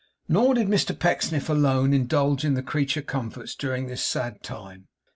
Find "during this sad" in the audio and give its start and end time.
3.53-4.41